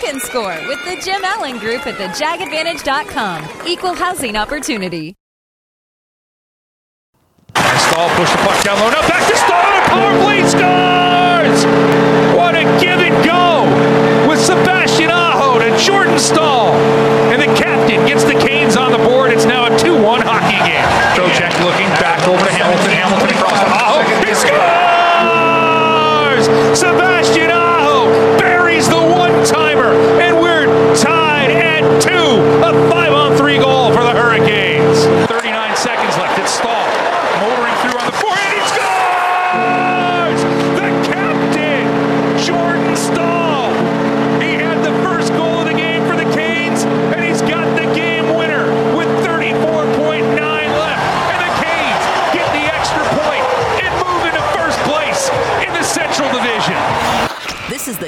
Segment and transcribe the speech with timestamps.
[0.00, 3.66] can score with the Jim Allen Group at thejagadvantage.com.
[3.66, 5.14] Equal housing opportunity.
[7.54, 8.90] Staal push the puck down low.
[8.90, 9.72] Now back to Staal.
[9.76, 11.64] and Power play scores!
[12.36, 16.72] What a give and go with Sebastian Aho to Jordan Staal.
[17.32, 18.55] And the captain gets the Canes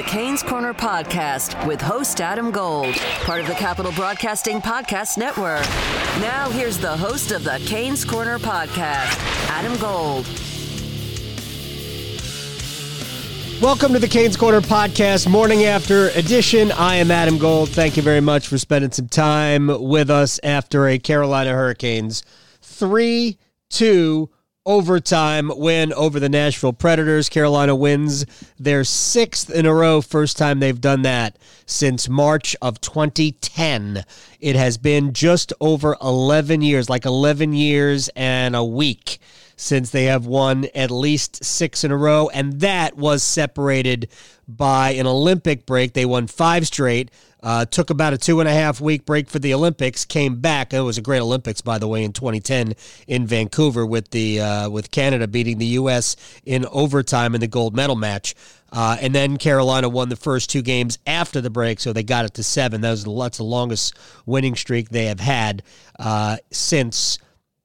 [0.09, 5.61] Canes Corner Podcast with host Adam Gold, part of the Capital Broadcasting Podcast Network.
[6.19, 9.15] Now, here's the host of the Canes Corner Podcast,
[9.49, 10.25] Adam Gold.
[13.61, 16.71] Welcome to the Canes Corner podcast, morning after edition.
[16.71, 17.69] I am Adam Gold.
[17.69, 22.23] Thank you very much for spending some time with us after a Carolina Hurricanes
[22.63, 23.37] 3
[23.69, 24.27] 2
[24.65, 27.29] overtime win over the Nashville Predators.
[27.29, 28.25] Carolina wins
[28.59, 34.03] their sixth in a row, first time they've done that since March of 2010.
[34.39, 39.19] It has been just over 11 years, like 11 years and a week
[39.59, 44.07] since they have won at least six in a row, and that was separated
[44.57, 45.93] by an Olympic break.
[45.93, 47.11] They won five straight,
[47.43, 50.73] uh, took about a two and a half week break for the Olympics, came back.
[50.73, 52.73] It was a great Olympics, by the way, in 2010
[53.07, 56.15] in Vancouver with the uh, with Canada beating the U.S.
[56.43, 58.35] in overtime in the gold medal match.
[58.71, 62.25] Uh, and then Carolina won the first two games after the break, so they got
[62.25, 62.81] it to seven.
[62.81, 65.63] That was the, that's the longest winning streak they have had
[65.97, 67.19] uh, since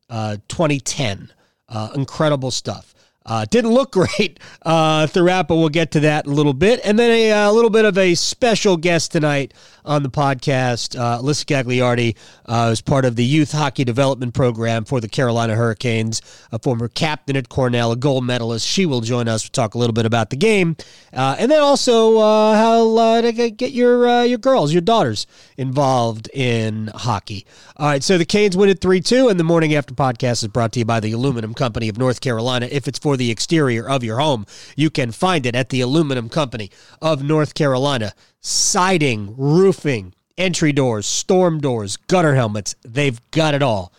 [0.08, 1.32] uh, 2010.
[1.66, 2.94] Uh, incredible stuff.
[3.26, 6.80] Uh, didn't look great uh, throughout, but we'll get to that in a little bit.
[6.84, 9.54] And then a, a little bit of a special guest tonight
[9.84, 10.98] on the podcast.
[10.98, 15.54] Uh, Alyssa Gagliardi uh, is part of the youth hockey development program for the Carolina
[15.54, 18.66] Hurricanes, a former captain at Cornell, a gold medalist.
[18.66, 20.76] She will join us to talk a little bit about the game,
[21.12, 25.26] uh, and then also uh, how uh, to get your uh, your girls, your daughters
[25.56, 27.46] involved in hockey.
[27.76, 30.48] All right, so the Canes win it three two, and the morning after podcast is
[30.48, 32.68] brought to you by the Aluminum Company of North Carolina.
[32.70, 34.44] If it's for the exterior of your home,
[34.76, 41.06] you can find it at the Aluminum Company of North Carolina siding, roofing, entry doors,
[41.06, 42.74] storm doors, gutter helmets.
[42.82, 43.92] They've got it all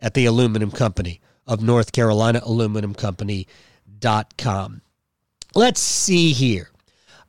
[0.00, 4.82] at the Aluminum Company of North Carolina, aluminumcompany.com.
[5.54, 6.70] Let's see here.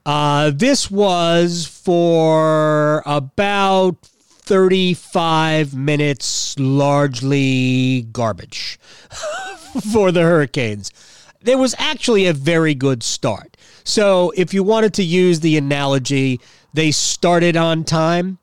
[0.05, 8.77] Uh, this was for about 35 minutes, largely garbage
[9.93, 10.91] for the Hurricanes.
[11.43, 13.57] There was actually a very good start.
[13.83, 16.39] So, if you wanted to use the analogy,
[16.73, 18.39] they started on time.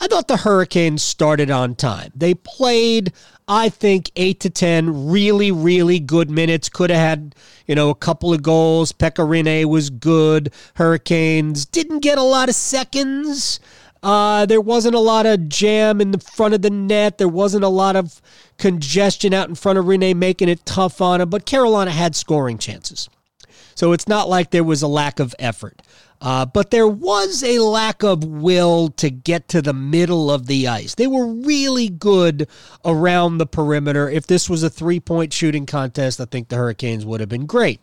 [0.00, 2.12] I thought the Hurricanes started on time.
[2.14, 3.12] They played,
[3.48, 6.68] I think, eight to 10 really, really good minutes.
[6.68, 7.34] Could have had,
[7.66, 8.92] you know, a couple of goals.
[8.92, 10.52] Pekka Rinne was good.
[10.74, 13.60] Hurricanes didn't get a lot of seconds.
[14.04, 17.16] Uh, there wasn't a lot of jam in the front of the net.
[17.16, 18.20] There wasn't a lot of
[18.58, 21.30] congestion out in front of Rinne making it tough on him.
[21.30, 23.08] But Carolina had scoring chances.
[23.74, 25.80] So it's not like there was a lack of effort.
[26.20, 30.68] Uh, but there was a lack of will to get to the middle of the
[30.68, 30.94] ice.
[30.94, 32.46] They were really good
[32.84, 34.08] around the perimeter.
[34.08, 37.46] If this was a three point shooting contest, I think the Hurricanes would have been
[37.46, 37.80] great.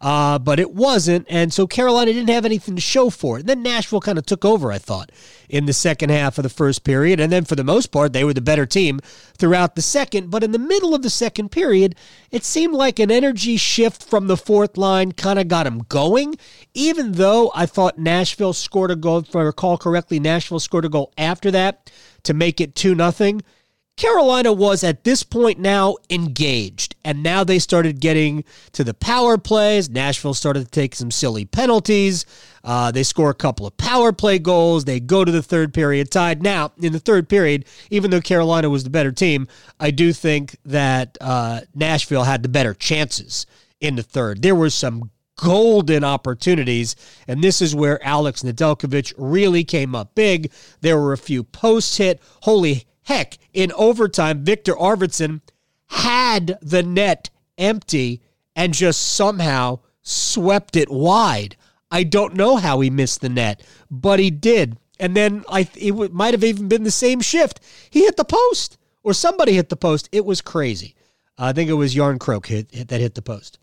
[0.00, 3.40] Uh, but it wasn't, and so Carolina didn't have anything to show for it.
[3.40, 5.12] And then Nashville kind of took over, I thought,
[5.48, 7.20] in the second half of the first period.
[7.20, 9.00] And then for the most part, they were the better team
[9.36, 10.30] throughout the second.
[10.30, 11.96] But in the middle of the second period,
[12.30, 16.36] it seemed like an energy shift from the fourth line kind of got them going.
[16.72, 20.88] Even though I thought Nashville scored a goal, if I recall correctly, Nashville scored a
[20.88, 21.90] goal after that
[22.22, 23.42] to make it 2 nothing.
[24.00, 29.36] Carolina was at this point now engaged, and now they started getting to the power
[29.36, 29.90] plays.
[29.90, 32.24] Nashville started to take some silly penalties.
[32.64, 34.86] Uh, they score a couple of power play goals.
[34.86, 36.42] They go to the third period tied.
[36.42, 39.46] Now, in the third period, even though Carolina was the better team,
[39.78, 43.44] I do think that uh, Nashville had the better chances
[43.82, 44.40] in the third.
[44.40, 46.96] There were some golden opportunities.
[47.28, 50.52] And this is where Alex Nedeljkovic really came up big.
[50.80, 52.20] There were a few posts hit.
[52.42, 55.40] Holy heck, in overtime, Viktor Arvidsson
[55.88, 58.22] had the net empty
[58.56, 61.56] and just somehow swept it wide.
[61.90, 64.78] I don't know how he missed the net, but he did.
[64.98, 67.60] And then I it might have even been the same shift.
[67.88, 70.08] He hit the post, or somebody hit the post.
[70.12, 70.94] It was crazy.
[71.38, 73.58] Uh, I think it was Jarnkrok hit, hit, that hit the post.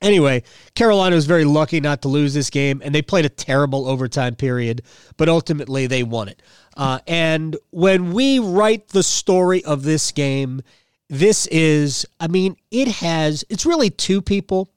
[0.00, 0.42] Anyway,
[0.74, 4.34] Carolina was very lucky not to lose this game, and they played a terrible overtime
[4.34, 4.82] period,
[5.18, 6.40] but ultimately they won it.
[6.76, 10.62] Uh, and when we write the story of this game,
[11.08, 14.70] this is, I mean, it has, it's really two people,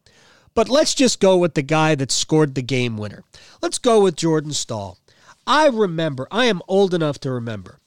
[0.56, 3.24] but let's just go with the guy that scored the game winner.
[3.62, 4.98] Let's go with Jordan Staal.
[5.46, 7.80] I remember, I am old enough to remember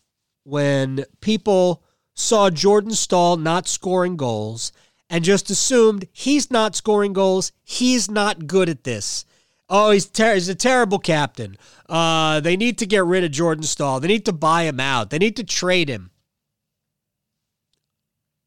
[0.44, 1.82] when people
[2.14, 4.72] saw Jordan Staal not scoring goals
[5.10, 7.52] and just assumed he's not scoring goals.
[7.64, 9.24] He's not good at this.
[9.68, 11.56] Oh, he's, ter- he's a terrible captain.
[11.88, 14.00] Uh, they need to get rid of Jordan Staal.
[14.00, 15.10] They need to buy him out.
[15.10, 16.10] They need to trade him.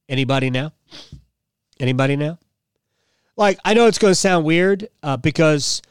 [0.08, 0.74] Anybody now?
[1.80, 2.40] Anybody now?
[3.36, 5.82] Like, I know it's going to sound weird uh, because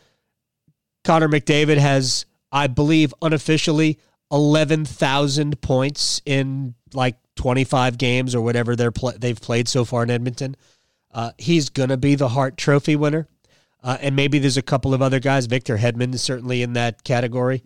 [1.05, 3.99] Connor McDavid has, I believe, unofficially
[4.31, 10.11] 11,000 points in like 25 games or whatever they're pl- they've played so far in
[10.11, 10.57] Edmonton.
[11.13, 13.29] Uh, he's going to be the Hart Trophy winner.
[13.83, 15.47] Uh, and maybe there's a couple of other guys.
[15.47, 17.63] Victor Hedman is certainly in that category.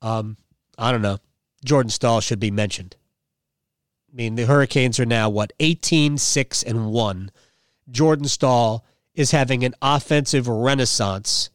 [0.00, 0.36] Um,
[0.78, 1.18] I don't know.
[1.64, 2.96] Jordan Staal should be mentioned.
[4.12, 7.30] I mean, the Hurricanes are now, what, 18, 6, and 1.
[7.90, 11.50] Jordan Staal is having an offensive renaissance.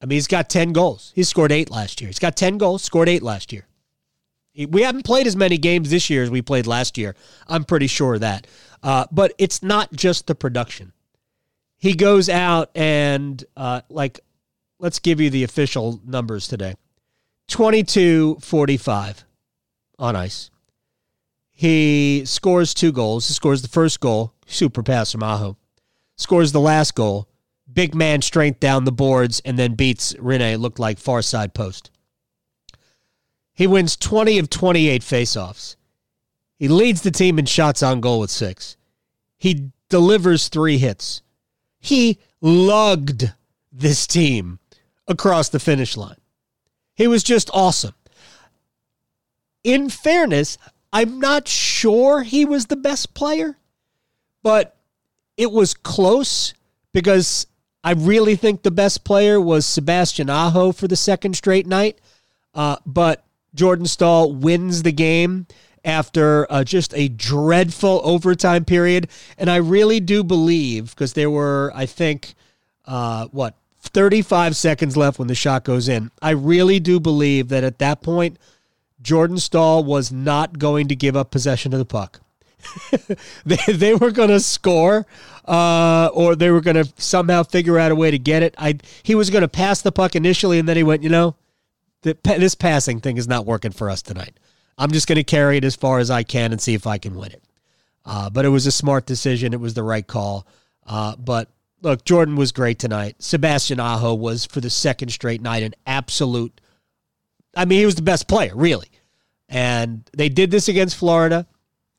[0.00, 1.12] I mean, he's got 10 goals.
[1.14, 2.08] He scored eight last year.
[2.08, 3.66] He's got 10 goals, scored eight last year.
[4.68, 7.16] We haven't played as many games this year as we played last year.
[7.48, 8.46] I'm pretty sure of that.
[8.82, 10.92] Uh, but it's not just the production.
[11.84, 14.20] He goes out and, uh, like,
[14.78, 16.76] let's give you the official numbers today
[17.48, 19.26] 22 45
[19.98, 20.50] on ice.
[21.52, 23.28] He scores two goals.
[23.28, 25.58] He scores the first goal, super pass from Aho.
[26.16, 27.28] Scores the last goal,
[27.70, 31.90] big man strength down the boards, and then beats Rinne Looked like far side post.
[33.52, 35.76] He wins 20 of 28 faceoffs.
[36.56, 38.78] He leads the team in shots on goal with six.
[39.36, 41.20] He delivers three hits.
[41.84, 43.30] He lugged
[43.70, 44.58] this team
[45.06, 46.16] across the finish line.
[46.94, 47.92] He was just awesome.
[49.62, 50.56] In fairness,
[50.94, 53.58] I'm not sure he was the best player,
[54.42, 54.74] but
[55.36, 56.54] it was close
[56.94, 57.46] because
[57.82, 61.98] I really think the best player was Sebastian Aho for the second straight night.
[62.54, 65.46] Uh, but Jordan Staal wins the game
[65.84, 69.08] after uh, just a dreadful overtime period.
[69.38, 72.34] And I really do believe, because there were, I think,
[72.86, 76.10] uh, what, 35 seconds left when the shot goes in.
[76.22, 78.38] I really do believe that at that point,
[79.02, 82.20] Jordan Staal was not going to give up possession of the puck.
[83.46, 85.06] they, they were going to score
[85.44, 88.54] uh, or they were going to somehow figure out a way to get it.
[88.56, 91.36] I He was going to pass the puck initially, and then he went, you know,
[92.02, 94.38] this passing thing is not working for us tonight.
[94.78, 96.98] I'm just going to carry it as far as I can and see if I
[96.98, 97.42] can win it.
[98.04, 99.52] Uh, but it was a smart decision.
[99.52, 100.46] It was the right call.
[100.86, 101.48] Uh, but
[101.80, 103.16] look, Jordan was great tonight.
[103.18, 106.60] Sebastian Aho was for the second straight night an absolute.
[107.56, 108.88] I mean, he was the best player, really.
[109.48, 111.46] And they did this against Florida.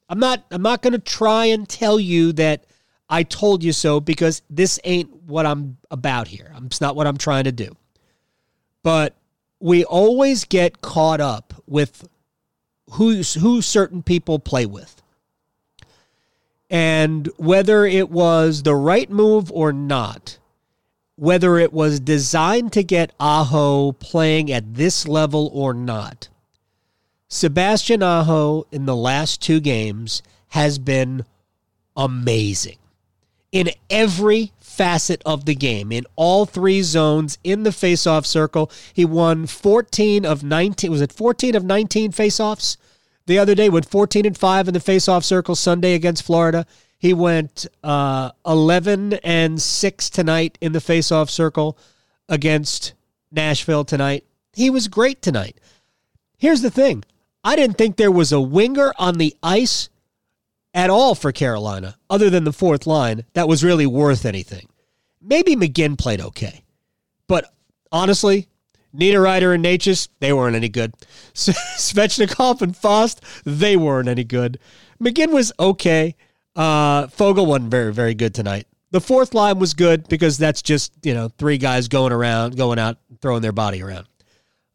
[0.10, 0.46] I'm not.
[0.52, 2.66] I'm not going to try and tell you that
[3.10, 6.54] I told you so because this ain't what I'm about here.
[6.66, 7.76] It's not what I'm trying to do.
[8.84, 9.16] But
[9.60, 12.08] we always get caught up with
[12.92, 15.02] who who certain people play with.
[16.70, 20.40] And whether it was the right move or not,
[21.16, 26.30] whether it was designed to get Aho playing at this level or not,
[27.28, 31.26] Sebastian Aho in the last two games has been
[31.96, 32.78] amazing.
[33.52, 38.70] In every facet of the game in all three zones in the faceoff circle.
[38.94, 40.92] He won 14 of 19.
[40.92, 42.78] Was it 14 of 19 faceoffs
[43.26, 43.70] the other day?
[43.70, 46.66] Went 14 and 5 in the faceoff circle Sunday against Florida.
[46.98, 51.78] He went uh, 11 and 6 tonight in the faceoff circle
[52.28, 52.94] against
[53.32, 54.26] Nashville tonight.
[54.54, 55.60] He was great tonight.
[56.38, 57.04] Here's the thing
[57.44, 59.90] I didn't think there was a winger on the ice
[60.76, 64.68] at all for Carolina, other than the fourth line, that was really worth anything.
[65.22, 66.64] Maybe McGinn played okay.
[67.28, 67.52] But
[67.92, 68.50] honestly,
[68.94, 70.94] Niederreiter and Necas, they weren't any good.
[71.34, 74.60] Svechnikov and Fast, they weren't any good.
[75.02, 76.16] McGinn was okay.
[76.56, 78.68] Uh, Foegele wasn't very, very good tonight.
[78.92, 82.80] The fourth line was good because that's just, you know, three guys going around, going
[82.80, 84.08] out, throwing their body around.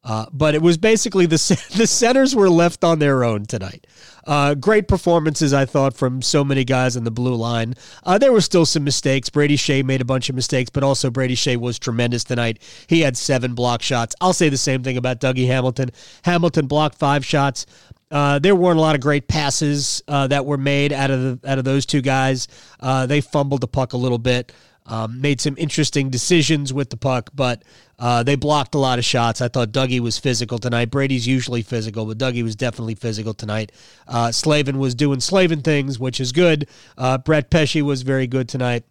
[0.02, 1.37] Uh, but it was basically the
[1.76, 3.87] the centers were left on their own tonight.
[4.26, 7.75] Uh, great performances, I thought, from so many guys on the blue line.
[8.04, 9.28] Uh, there were still some mistakes.
[9.28, 12.62] Brady Skjei made a bunch of mistakes, but also Brady Skjei was tremendous tonight.
[12.87, 14.14] He had seven block shots.
[14.21, 15.90] I'll say the same thing about Dougie Hamilton.
[16.23, 17.66] Hamilton blocked five shots.
[18.11, 21.50] Uh, there weren't a lot of great passes uh, that were made out of the,
[21.50, 22.49] out of those two guys.
[22.80, 24.52] Uh, they fumbled the puck a little bit.
[24.90, 27.62] Um, made some interesting decisions with the puck, but
[28.00, 29.40] uh, they blocked a lot of shots.
[29.40, 30.90] I thought Dougie was physical tonight.
[30.90, 33.70] Brady's usually physical, but Dougie was definitely physical tonight.
[34.09, 36.68] Uh, Slavin was doing Slavin things, which is good.
[36.99, 38.82] Uh, Brett Pesce was very good tonight.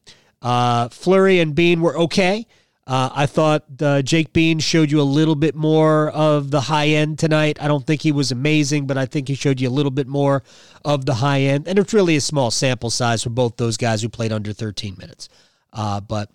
[0.41, 2.47] Uh, Fleury and Bean were okay.
[2.87, 6.87] Uh, I thought uh, Jake Bean showed you a little bit more of the high
[6.87, 7.61] end tonight.
[7.61, 10.07] I don't think he was amazing, but I think he showed you a little bit
[10.07, 10.43] more
[10.85, 11.67] of the high end.
[11.67, 14.95] And it's really a small sample size for both those guys who played under 13
[14.97, 15.29] minutes.
[15.73, 16.29] Uh, but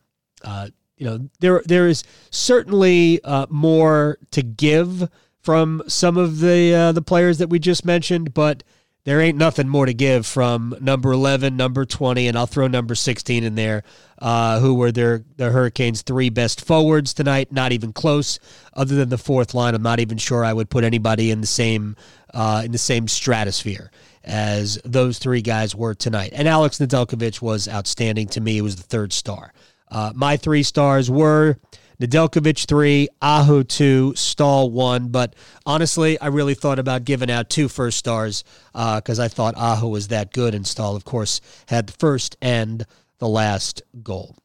[0.44, 5.08] uh, you know, there there is certainly uh, more to give
[5.40, 8.62] from some of the uh, the players that we just mentioned, but
[9.04, 12.94] there ain't nothing more to give from number 11, number 20, and I'll throw number
[12.94, 13.82] 16 in there,
[14.18, 17.52] uh, who were their the Hurricanes' three best forwards tonight.
[17.52, 18.38] Not even close.
[18.72, 21.46] Other than the fourth line, I'm not even sure I would put anybody in the
[21.46, 21.96] same
[22.32, 23.90] uh, in the same stratosphere
[24.24, 26.32] as those three guys were tonight.
[26.34, 28.54] And Alex Nedeljkovic was outstanding to me.
[28.54, 29.52] He was the third star.
[29.90, 31.56] Uh, my three stars were
[32.00, 35.08] Nedeljkovic three, Aho two, Staal one.
[35.08, 39.54] But honestly, I really thought about giving out two first stars because uh, I thought
[39.56, 42.84] Aho was that good, and Staal, of course, had the first and
[43.18, 44.36] the last goal.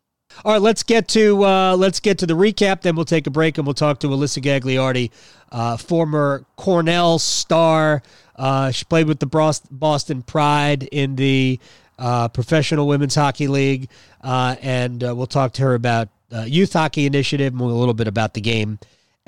[0.45, 2.81] All right, let's get to uh, let's get to the recap.
[2.81, 5.11] Then we'll take a break and we'll talk to Alyssa Gagliardi,
[5.51, 8.03] uh, former Cornell star.
[8.39, 9.25] Uh, she played with the
[9.69, 11.59] Boston Pride in the
[11.99, 13.89] uh, Professional Women's Hockey League,
[14.23, 16.07] uh, and uh, we'll talk to her about
[16.45, 18.79] youth hockey initiative and a little bit about the game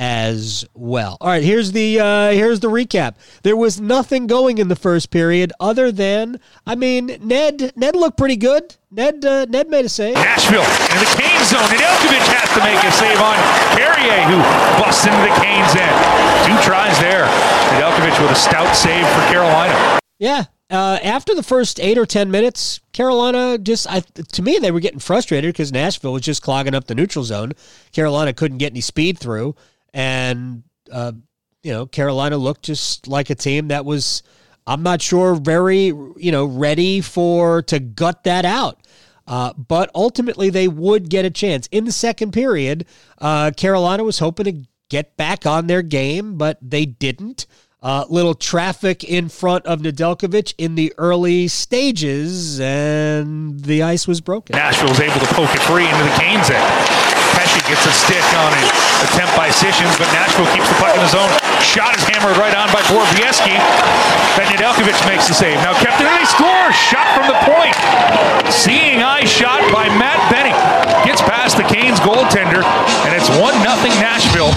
[0.01, 1.15] as well.
[1.21, 3.15] All right, here's the uh, here's the recap.
[3.43, 8.17] There was nothing going in the first period other than I mean Ned Ned looked
[8.17, 8.75] pretty good.
[8.89, 10.15] Ned uh, Ned made a save.
[10.15, 11.69] Nashville in the Kane zone.
[11.69, 13.37] Nedeljkovic has to make a save on
[13.77, 14.41] Carrier, who
[14.81, 15.97] busts into the Canes end.
[16.49, 17.29] Two tries there.
[17.77, 19.99] Nedeljkovic with a stout save for Carolina.
[20.17, 24.71] Yeah, uh, after the first eight or ten minutes, Carolina just I, to me they
[24.71, 27.51] were getting frustrated because Nashville was just clogging up the neutral zone.
[27.91, 29.55] Carolina couldn't get any speed through,
[29.93, 31.11] and uh,
[31.63, 34.23] you know Carolina looked just like a team that was
[34.67, 38.79] I'm not sure very you know ready for to gut that out.
[39.27, 42.85] Uh, but ultimately, they would get a chance in the second period.
[43.19, 47.45] Uh, Carolina was hoping to get back on their game, but they didn't.
[47.81, 54.21] Uh, little traffic in front of Nedeljkovic in the early stages, and the ice was
[54.21, 54.55] broken.
[54.55, 57.00] Nashville was able to poke it free into the Canes end.
[57.51, 58.63] Pesce gets a stick on an
[59.03, 61.27] attempt by Sissons, but Nashville keeps the puck in the zone.
[61.59, 63.59] Shot is hammered right on by Borowiecki.
[64.39, 65.59] Then Nedeljkovic makes the save.
[65.59, 66.71] Now kept they score!
[66.71, 67.75] Shot from the point.
[68.53, 70.55] Seeing eye shot by Matt Benning.
[71.03, 72.63] Gets past the Canes goaltender,
[73.03, 74.51] and it's 1 nothing Nashville.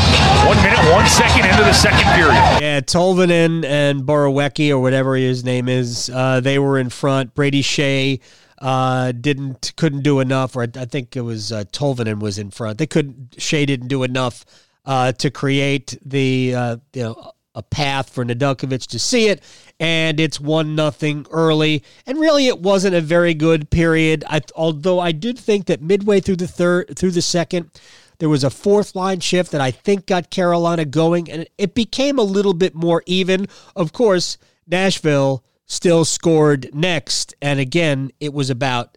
[0.46, 2.38] One minute, one second into the second period.
[2.62, 7.34] Yeah, Tolvanen and Borowiecki, or whatever his name is, uh, they were in front.
[7.34, 8.20] Brady Skjei
[8.64, 12.78] uh, didn't couldn't do enough, or I think it was uh, Tolvanen was in front.
[12.78, 14.46] They couldn't Skjei didn't do enough
[14.86, 19.42] uh, to create the uh, you know a path for Nedeljkovic to see it,
[19.78, 21.84] and it's one nothing early.
[22.06, 24.24] And really, it wasn't a very good period.
[24.26, 27.70] I, although I did think that midway through the third through the second.
[28.18, 32.16] There was a fourth line shift that I think got Carolina going, and it became
[32.16, 33.48] a little bit more even.
[33.74, 37.34] Of course, Nashville still scored next.
[37.40, 38.96] And again, it was about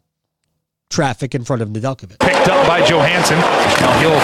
[0.90, 2.20] traffic in front of Nedeljkovic.
[2.20, 3.40] Picked up by Johansen.
[3.82, 4.22] Now he'll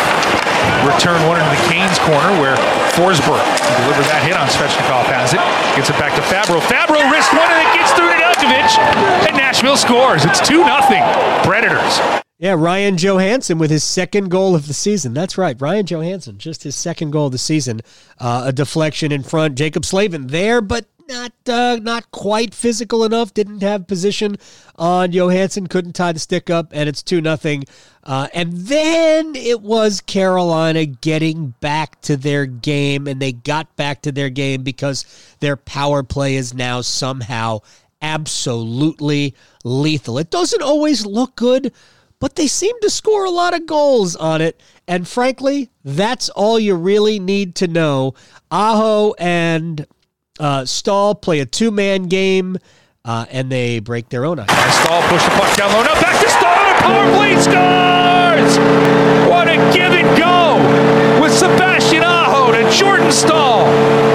[0.88, 2.56] return one into the Canes corner where
[2.96, 3.44] Forsberg
[3.84, 5.44] delivers that hit on Svechnikov has it.
[5.76, 6.60] Gets it back to Fabbro.
[6.64, 9.28] Fabbro wrist one and it gets through Nedeljkovic.
[9.28, 10.26] And Nashville scores.
[10.26, 11.04] It's 2 nothing.
[11.44, 12.00] Predators.
[12.40, 15.14] Yeah, Ryan Johansen with his second goal of the season.
[15.14, 17.80] That's right, Ryan Johansen, just his second goal of the season.
[18.20, 19.56] Uh, a deflection in front.
[19.56, 23.33] Jacob Slavin there, but not uh, not quite physical enough.
[23.33, 24.38] Didn't have position
[24.75, 25.67] on Johansen.
[25.67, 27.63] Couldn't tie the stick up, and it's two nothing.
[28.03, 34.01] Uh, and then it was Carolina getting back to their game, and they got back
[34.01, 35.05] to their game because
[35.39, 37.60] their power play is now somehow
[38.01, 39.33] absolutely
[39.63, 40.17] lethal.
[40.17, 41.72] It doesn't always look good,
[42.19, 44.62] but they seem to score a lot of goals on it.
[44.88, 48.13] And frankly, that's all you really need to know.
[48.51, 49.88] Aho and
[50.40, 52.58] uh, Staal play a two man game.
[53.06, 54.50] Uh, and they break their own ice.
[54.80, 55.84] Staal push the puck down low.
[55.84, 56.54] Now back to Staal.
[56.80, 58.58] Power play scores!
[59.30, 63.66] What a give and go with Sebastian Aho to Jordan Staal.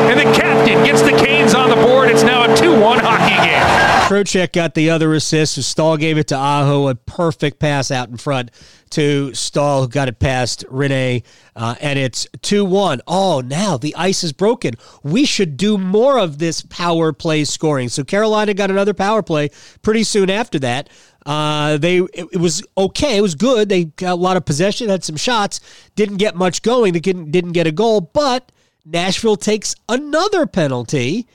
[0.08, 2.08] And the captain gets the Canes on the board.
[2.08, 3.77] It's now a 2 1 hockey game.
[4.18, 5.56] Trocheck got the other assist.
[5.56, 8.50] So Staal gave it to Aho, a perfect pass out in front
[8.90, 11.22] to Staal, who got it past Rinne.
[11.54, 13.02] uh, and it's 2 1.
[13.06, 14.74] Oh, now the ice is broken.
[15.02, 17.90] We should do more of this power play scoring.
[17.90, 19.50] So Carolina got another power play
[19.82, 20.88] pretty soon after that.
[21.26, 23.18] Uh, they it, it, was okay.
[23.18, 23.68] It was good.
[23.68, 25.60] They got a lot of possession, had some shots,
[25.96, 26.94] didn't get much going.
[26.94, 28.50] They didn't, didn't get a goal, but
[28.86, 31.26] Nashville takes another penalty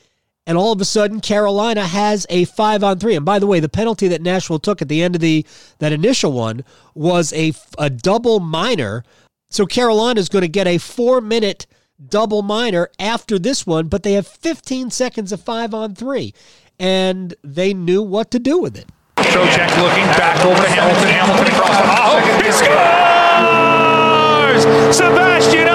[0.46, 3.16] and all of a sudden Carolina has a five on three.
[3.16, 5.46] And by the way, the penalty that Nashville took at the end of the
[5.80, 9.04] that initial one was a, a double minor.
[9.50, 11.66] So Carolina is going to get a four minute
[12.10, 16.34] double minor after this one, but they have 15 seconds of five on three,
[16.80, 18.88] and they knew what to do with it.
[19.18, 21.10] Trocheck looking back over to Hamilton.
[21.10, 21.84] Hamilton across the.
[22.06, 22.84] Oh, he scores!
[24.96, 25.73] Sebastian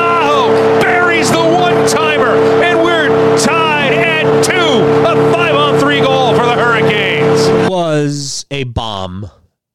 [4.18, 4.52] at two.
[4.54, 7.70] A five on three goal for the Hurricanes.
[7.70, 9.30] Was a bomb,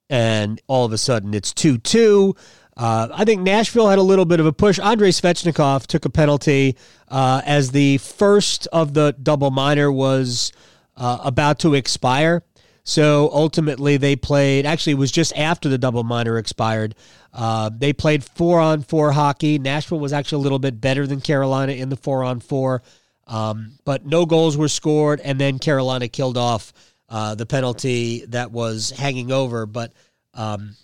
[0.10, 2.36] and all of a sudden it's 2 2.
[2.76, 4.80] Uh, I think Nashville had a little bit of a push.
[4.80, 6.76] Andrei Svechnikov took a penalty
[7.08, 10.52] uh, as the first of the double minor was
[10.98, 12.44] uh, about to expire.
[12.84, 14.66] So ultimately, they played.
[14.66, 16.96] Actually, it was just after the double minor expired.
[17.32, 19.58] Uh, they played four on four hockey.
[19.58, 22.84] Nashville was actually a little bit better than Carolina in the four on four,
[23.28, 25.20] um, but no goals were scored.
[25.22, 26.74] And then Carolina killed off
[27.10, 29.66] uh, the penalty that was hanging over.
[29.66, 29.94] But
[30.34, 30.76] um,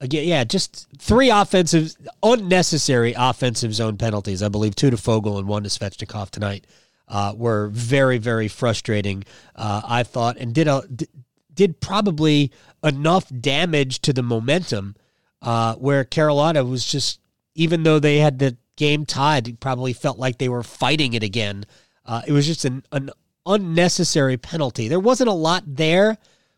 [0.00, 4.42] again, yeah, just three offensive, unnecessary offensive zone penalties.
[4.42, 6.66] I believe two to Foegele and one to Svechnikov tonight.
[7.10, 9.24] Uh, were very, very frustrating.
[9.56, 10.82] Uh, I thought, and did a
[11.58, 12.52] did probably
[12.84, 14.94] enough damage to the momentum
[15.42, 17.18] uh, where Carolina was just,
[17.54, 21.66] even though they had the game tied, probably felt like they were fighting it again.
[22.06, 23.10] Uh, it was just an, an
[23.44, 24.88] unnecessary penalty.
[24.88, 26.16] There wasn't a lot there,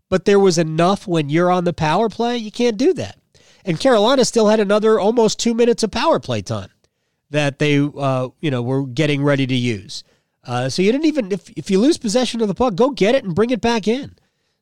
[0.08, 2.36] but there was enough when you're on the power play.
[2.36, 3.18] You can't do that.
[3.64, 6.70] And Carolina still had another almost two minutes of power play time
[7.30, 10.04] that they, uh, you know, were getting ready to use.
[10.44, 13.14] Uh, so you didn't even if if you lose possession of the puck, go get
[13.14, 14.14] it and bring it back in.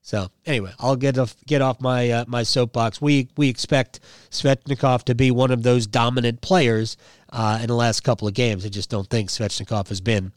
[0.02, 3.00] So anyway, I'll get off get off my uh, my soapbox.
[3.00, 6.96] We we expect Svechnikov to be one of those dominant players
[7.30, 8.64] uh, in the last couple of games.
[8.64, 10.32] I just don't think Svechnikov has been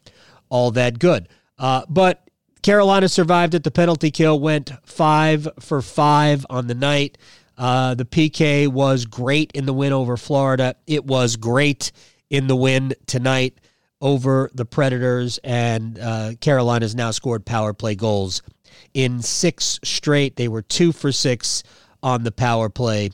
[0.48, 1.28] all that good.
[1.58, 2.28] Uh, but
[2.62, 3.64] Carolina survived it.
[3.64, 7.18] The penalty kill went five for five on the night.
[7.58, 10.74] Uh, the PK was great in the win over Florida.
[10.86, 11.92] It was great
[12.30, 13.58] in the win tonight
[14.00, 18.42] over the Predators, and uh, Carolina's now scored power play goals
[18.94, 20.36] in six straight.
[20.36, 21.62] They were two for six
[22.02, 23.10] on the power play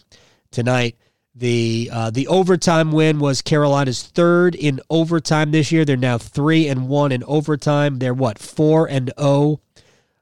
[0.50, 0.96] tonight.
[1.38, 5.84] The uh, the overtime win was Carolina's third in overtime this year.
[5.84, 8.00] They're now three and one in overtime.
[8.00, 9.28] They're what four and zero.
[9.28, 9.60] Oh?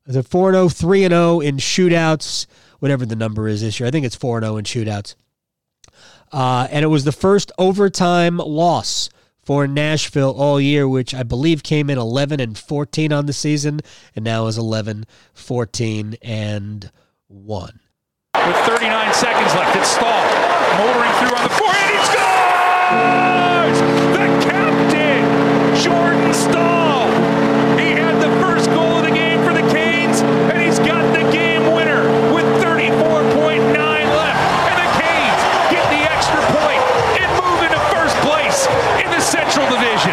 [0.05, 2.46] They're four and 0, 3 and zero in shootouts.
[2.81, 5.14] Whatever the number is this year, I think it's four and zero in shootouts.
[6.33, 9.09] Uh, and it was the first overtime loss
[9.42, 13.81] for Nashville all year, which I believe came in 11 and 14 on the season,
[14.14, 16.90] and now is 11, 14, and
[17.29, 17.81] 1.
[18.35, 21.91] With 39 seconds left, it's Staal motoring through on the forehand.
[21.97, 23.79] He scores!
[24.12, 25.23] The captain,
[25.81, 27.09] Jordan Staal.
[27.81, 31.25] He had the first goal of the game for the Canes, and he's got the
[31.33, 34.43] game winner with 34.9 left.
[34.69, 36.83] And the Canes get the extra point
[37.21, 38.67] and move into first place
[39.03, 40.12] in the Central Division.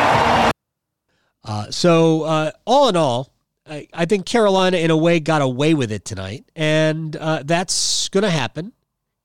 [1.44, 3.34] Uh, so, uh, all in all,
[3.68, 8.08] I, I, think Carolina, in a way, got away with it tonight, and uh, that's
[8.10, 8.72] going to happen.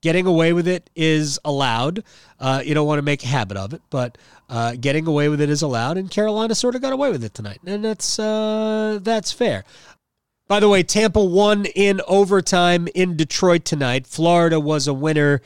[0.01, 2.03] Getting away with it is allowed.
[2.39, 4.17] Uh, you don't want to make a habit of it, but
[4.49, 7.33] uh, getting away with it is allowed, and Carolina sort of got away with it
[7.33, 9.65] tonight, and that's uh, that's fair.
[10.47, 14.07] By the way, Tampa won in overtime in Detroit tonight.
[14.07, 15.41] Florida was a winner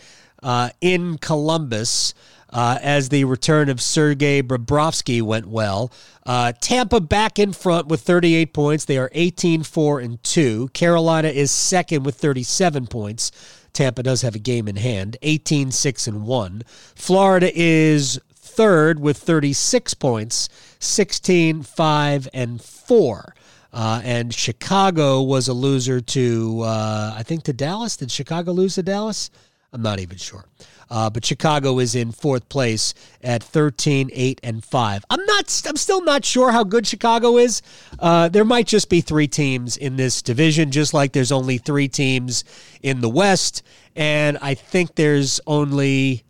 [0.81, 2.13] in Columbus
[2.53, 5.91] uh, as the return of Sergei Bobrovsky went well.
[6.25, 8.85] Uh, Tampa back in front with 38 points.
[8.85, 10.69] They are 18 4 and 2.
[10.69, 13.31] Carolina is second with 37 points.
[13.73, 16.63] Tampa does have a game in hand, 18 6 and 1.
[16.95, 23.35] Florida is third with 36 points, 16 5 and 4.
[23.73, 27.97] Uh, and Chicago was a loser to, uh, I think, to Dallas.
[27.97, 29.31] Did Chicago lose to Dallas?
[29.71, 30.45] I'm not even sure.
[30.93, 35.05] Uh, but Chicago is in fourth place at 13, 8, and 5.
[35.09, 35.63] I'm not.
[35.67, 37.63] I'm still not sure how good Chicago is.
[37.97, 41.87] Uh, there might just be three teams in this division, just like there's only three
[41.87, 42.43] teams
[42.83, 43.63] in the West.
[43.95, 46.25] And I think there's only.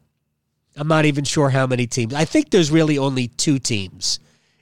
[0.78, 2.14] I'm not even sure how many teams.
[2.14, 4.22] I think there's really only two teams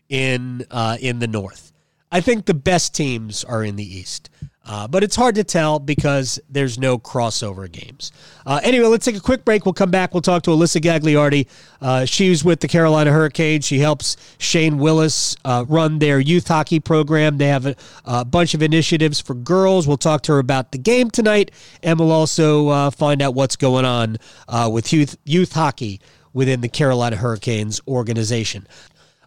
[0.09, 1.71] in uh, in the North.
[2.11, 4.31] I think the best teams are in the East.
[4.63, 8.11] Uh, but it's hard to tell because there's no crossover games.
[8.45, 9.65] Uh, anyway, let's take a quick break.
[9.65, 10.13] We'll come back.
[10.13, 11.47] We'll talk to Alyssa Gagliardi.
[11.81, 13.65] Uh, she's with the Carolina Hurricanes.
[13.65, 17.37] She helps Shane Willis uh, run their youth hockey program.
[17.37, 19.87] They have a, a, bunch of initiatives for girls.
[19.87, 23.55] We'll talk to her about the game tonight, and we'll also uh, find out what's
[23.55, 25.99] going on uh, with youth, youth hockey
[26.33, 28.67] within the Carolina Hurricanes organization.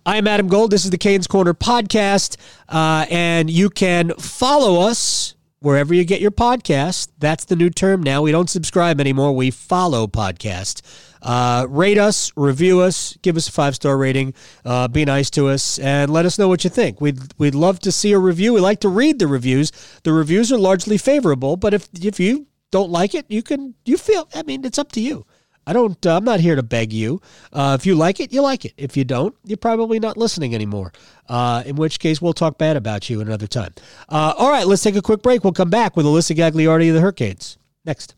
[0.07, 0.71] I am Adam Gold.
[0.71, 2.37] This is the Canes Corner podcast,
[2.69, 7.09] uh, and you can follow us wherever you get your podcast.
[7.19, 8.21] That's the new term now.
[8.21, 9.35] We don't subscribe anymore.
[9.35, 10.83] We follow podcast.
[11.23, 14.35] Uh, rate us, review us, give us a five star rating,
[14.67, 17.01] uh, be nice to us, and let us know what you think.
[17.01, 18.53] We'd we'd love to see a review.
[18.53, 19.73] We like to read the reviews.
[20.03, 23.97] The reviews are largely favorable, but if if you don't like it, you can you
[23.97, 24.29] feel.
[24.35, 25.25] I mean, it's up to you.
[25.66, 26.05] I don't.
[26.05, 27.20] Uh, I'm not here to beg you.
[27.53, 28.74] Uh, if you like it, you like it.
[28.77, 30.92] If you don't, you're probably not listening anymore.
[31.29, 33.74] Uh, in which case, we'll talk bad about you another time.
[34.09, 35.42] Uh, all right, let's take a quick break.
[35.44, 38.14] We'll come back with Alyssa Gagliardi of the Hurricanes next.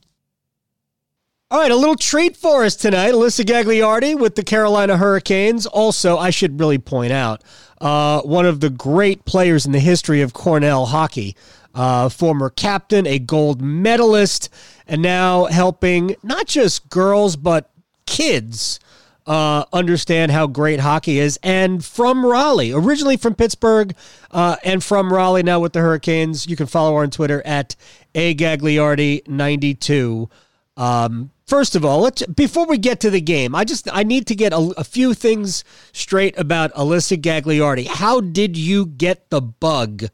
[1.49, 3.13] All right, a little treat for us tonight.
[3.13, 5.65] Alyssa Gagliardi with the Carolina Hurricanes.
[5.65, 7.45] Also, I should really point out
[7.81, 11.37] uh, one of the great players in the history of Cornell hockey
[11.77, 14.49] uh, former captain, a gold medalist,
[14.89, 17.71] and now helping not just girls, but
[18.07, 18.81] kids
[19.27, 21.39] uh, understand how great hockey is.
[21.43, 23.95] And from Raleigh, originally from Pittsburgh,
[24.31, 26.47] uh, and from Raleigh now with the Hurricanes.
[26.47, 27.77] You can follow her on Twitter at
[28.15, 30.31] agagliardi92.
[30.79, 34.27] Um, first of all, let's before we get to the game, I just I need
[34.29, 37.87] to get a, a few things straight about Alyssa Gagliardi.
[37.87, 40.05] How did you get the bug?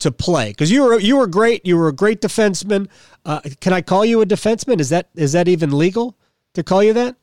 [0.00, 1.64] To play because you were you were great.
[1.64, 2.88] You were a great defenseman.
[3.24, 4.80] Uh, can I call you a defenseman?
[4.80, 6.16] Is that is that even legal
[6.54, 7.16] to call you that?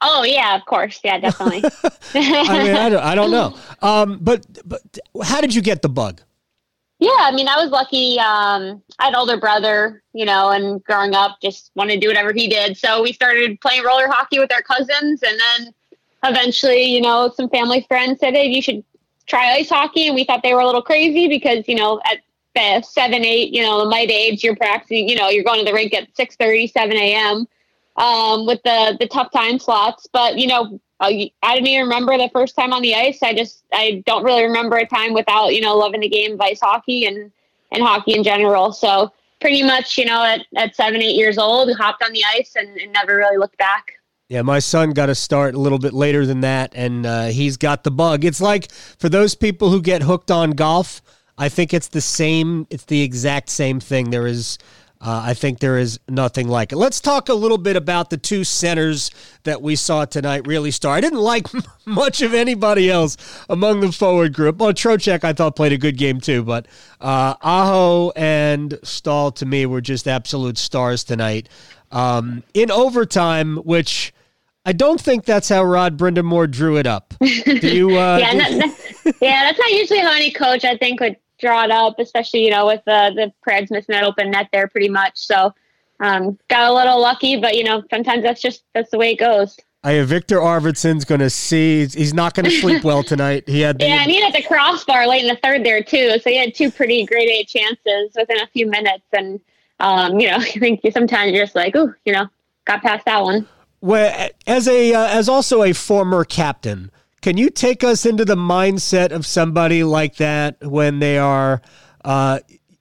[0.00, 1.00] Oh yeah, of course.
[1.04, 1.62] Yeah, definitely.
[2.14, 3.56] I mean, I don't, I don't know.
[3.80, 4.82] Um, but but
[5.22, 6.20] how did you get the bug?
[6.98, 8.18] Yeah, I mean, I was lucky.
[8.20, 12.32] Um, I had older brother, you know, and growing up, just wanted to do whatever
[12.32, 12.76] he did.
[12.76, 15.74] So we started playing roller hockey with our cousins, and then
[16.24, 18.84] eventually, you know, some family friends said, "Hey, you should
[19.26, 22.18] try ice hockey, and we thought they were a little crazy because you know at
[22.54, 25.64] the seven, eight, you know, the might age, you're practicing, you know, you're going to
[25.64, 27.48] the rink at 6 7 a.m.
[27.96, 30.06] Um, with the the tough time slots.
[30.10, 33.22] But you know, I didn't even remember the first time on the ice.
[33.22, 36.40] I just I don't really remember a time without you know loving the game of
[36.40, 37.30] ice hockey and
[37.70, 38.72] and hockey in general.
[38.72, 42.54] So pretty much, you know, at, at seven, eight years old, hopped on the ice
[42.56, 43.98] and, and never really looked back.
[44.32, 47.58] Yeah, my son got to start a little bit later than that, and uh, he's
[47.58, 48.24] got the bug.
[48.24, 51.02] It's like for those people who get hooked on golf,
[51.36, 52.66] I think it's the same.
[52.70, 54.08] It's the exact same thing.
[54.08, 54.56] There is,
[55.02, 56.76] uh, I think there is nothing like it.
[56.76, 59.10] Let's talk a little bit about the two centers
[59.42, 60.46] that we saw tonight.
[60.46, 60.94] Really star.
[60.94, 61.48] I didn't like
[61.84, 63.18] much of anybody else
[63.50, 64.56] among the forward group.
[64.56, 66.68] Well, Trocheck I thought played a good game too, but
[67.02, 71.50] uh, Aho and Staal to me were just absolute stars tonight.
[71.90, 74.14] Um, in overtime, which
[74.64, 77.14] I don't think that's how Rod Brind'Amour drew it up.
[77.20, 77.26] Do
[77.74, 77.92] you?
[78.02, 78.32] Uh, yeah,
[79.20, 82.50] yeah, that's not usually how any coach I think would draw it up, especially you
[82.50, 85.18] know with uh, the Preds missing that open net there pretty much.
[85.18, 85.52] So
[86.00, 89.18] um, got a little lucky, but you know sometimes that's just that's the way it
[89.18, 89.58] goes.
[89.84, 91.86] I have Viktor Arvidsson's going to see.
[91.86, 93.48] He's not going to sleep well tonight.
[93.48, 96.18] He had the, yeah, and he had the crossbar late in the third there too.
[96.20, 99.40] So he had two pretty great A chances within a few minutes, and
[99.80, 102.28] um, you know I think sometimes you're just like, oh, you know,
[102.64, 103.46] got past that one.
[103.82, 108.36] Well, as a uh, as also a former captain, can you take us into the
[108.36, 111.60] mindset of somebody like that when they are,
[112.04, 112.38] uh,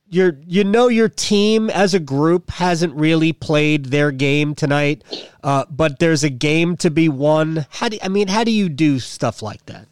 [0.09, 5.03] you you know your team as a group hasn't really played their game tonight,
[5.43, 7.65] uh, but there's a game to be won.
[7.71, 8.27] How do I mean?
[8.27, 9.87] How do you do stuff like that?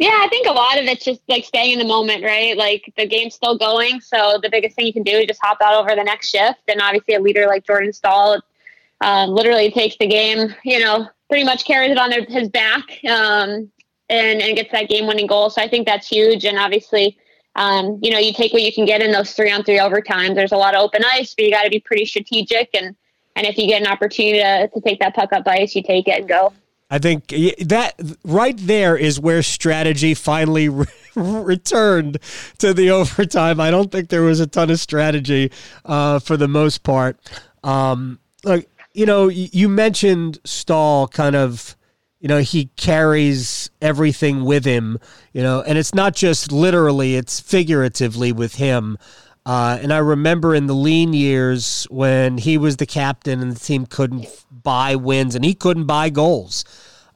[0.00, 2.56] Yeah, I think a lot of it's just like staying in the moment, right?
[2.56, 5.58] Like the game's still going, so the biggest thing you can do is just hop
[5.60, 6.60] out over the next shift.
[6.66, 8.40] And obviously, a leader like Jordan Staal
[9.00, 12.82] um, literally takes the game, you know, pretty much carries it on their, his back
[13.04, 13.70] um,
[14.08, 15.50] and, and gets that game winning goal.
[15.50, 16.44] So I think that's huge.
[16.44, 17.16] And obviously,
[17.54, 20.34] um, you know, you take what you can get in those three on three overtimes.
[20.34, 22.70] There's a lot of open ice, but you got to be pretty strategic.
[22.74, 22.96] And,
[23.36, 26.08] and if you get an opportunity to, to take that puck up ice, you take
[26.08, 26.52] it and go.
[26.90, 30.68] I think that right there is where strategy finally
[31.14, 32.18] returned
[32.58, 33.60] to the overtime.
[33.60, 35.52] I don't think there was a ton of strategy
[35.84, 37.18] uh, for the most part.
[37.62, 41.76] Um, like you know, you mentioned Staal kind of.
[42.20, 44.98] You know, he carries everything with him,
[45.32, 48.98] you know, and it's not just literally, it's figuratively with him.
[49.46, 53.60] Uh, and I remember in the lean years when he was the captain and the
[53.60, 56.64] team couldn't buy wins and he couldn't buy goals,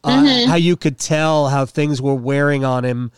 [0.05, 0.49] uh, mm-hmm.
[0.49, 3.11] how you could tell how things were wearing on him.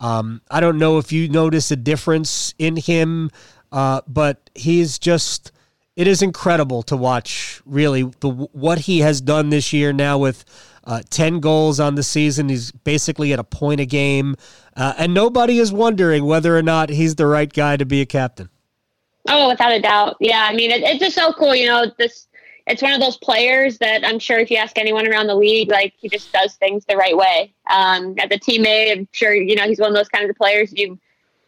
[0.00, 3.30] Um, I don't know if you notice a difference in him,
[3.72, 5.52] uh, but he's just.
[5.96, 10.44] It is incredible to watch, really, the, what he has done this year now with
[10.84, 12.50] uh, 10 goals on the season.
[12.50, 14.36] He's basically at a point a game.
[14.76, 18.06] Uh, and nobody is wondering whether or not he's the right guy to be a
[18.06, 18.50] captain.
[19.28, 20.16] Oh, without a doubt.
[20.20, 20.46] Yeah.
[20.48, 21.54] I mean, it, it's just so cool.
[21.54, 22.28] You know, this,
[22.66, 25.70] it's one of those players that I'm sure if you ask anyone around the league,
[25.70, 27.54] like he just does things the right way.
[27.70, 30.72] Um, as a teammate, I'm sure, you know, he's one of those kinds of players
[30.76, 30.98] you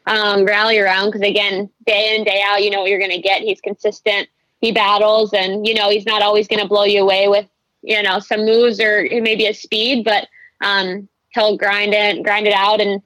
[0.06, 3.20] um, rally around because again, day in, day out, you know what you're going to
[3.20, 3.42] get.
[3.42, 4.26] He's consistent.
[4.60, 7.46] He battles and, you know, he's not always going to blow you away with,
[7.82, 10.28] you know, some moves or maybe a speed, but
[10.62, 12.80] um, he'll grind it, grind it out.
[12.80, 13.02] And,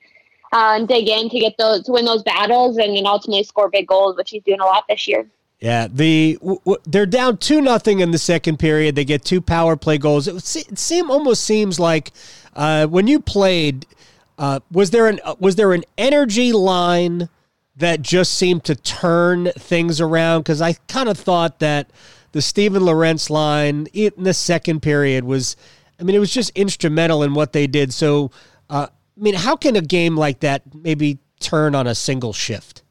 [0.53, 3.87] uh, dig in to get those to win those battles and then ultimately score big
[3.87, 5.27] goals, which he's doing a lot this year.
[5.61, 8.95] Yeah, the w- w- they're down two nothing in the second period.
[8.95, 10.29] They get two power play goals.
[10.29, 12.11] It, it seem almost seems like
[12.55, 13.87] uh, when you played,
[14.39, 17.29] uh, was there an uh, was there an energy line
[17.77, 20.41] that just seemed to turn things around?
[20.41, 21.91] Because I kind of thought that
[22.33, 25.57] the Steven Lorentz line in the second period was,
[26.01, 27.93] I mean, it was just instrumental in what they did.
[27.93, 28.31] So.
[28.71, 32.83] Uh, I mean, how can a game like that maybe turn on a single shift?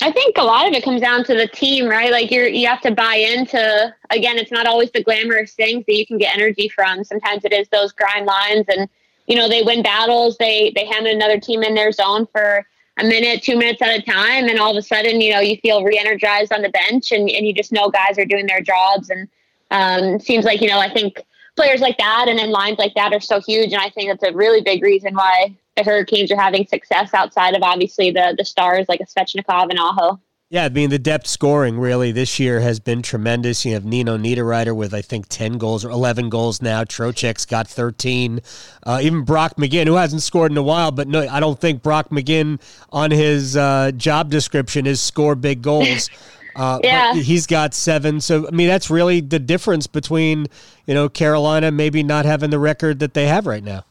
[0.00, 2.12] I think a lot of it comes down to the team, right?
[2.12, 5.96] Like you're you have to buy into again, it's not always the glamorous things that
[5.96, 7.02] you can get energy from.
[7.02, 8.88] Sometimes it is those grind lines and
[9.26, 12.64] you know, they win battles, they they hand another team in their zone for
[12.98, 15.56] a minute, two minutes at a time, and all of a sudden, you know, you
[15.58, 19.10] feel re-energized on the bench and, and you just know guys are doing their jobs
[19.10, 19.28] and
[19.70, 21.24] um, seems like, you know, I think
[21.56, 23.72] players like that and then lines like that are so huge.
[23.72, 27.54] And I think that's a really big reason why the Hurricanes are having success outside
[27.54, 30.20] of obviously the the stars like a Svechnikov and Aho.
[30.50, 33.66] Yeah, I mean the depth scoring really this year has been tremendous.
[33.66, 36.84] You have Nino Niederreiter with I think ten goals or eleven goals now.
[36.84, 38.40] Trocheck's got thirteen.
[38.82, 41.82] Uh, even Brock McGinn, who hasn't scored in a while, but no, I don't think
[41.82, 46.08] Brock McGinn on his uh, job description is score big goals.
[46.56, 47.14] Uh, yeah.
[47.14, 48.20] he's got seven.
[48.20, 50.48] So I mean, that's really the difference between
[50.88, 53.84] you know Carolina maybe not having the record that they have right now.